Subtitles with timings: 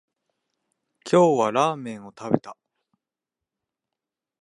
[1.07, 2.57] 今日はラーメンを食べた